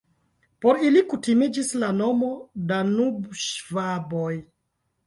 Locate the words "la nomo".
1.85-2.33